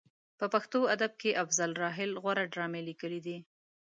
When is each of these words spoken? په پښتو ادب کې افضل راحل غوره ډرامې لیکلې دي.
په 0.39 0.45
پښتو 0.53 0.79
ادب 0.95 1.11
کې 1.21 1.39
افضل 1.43 1.71
راحل 1.83 2.11
غوره 2.23 2.43
ډرامې 2.53 2.81
لیکلې 2.89 3.19
دي. 3.25 3.37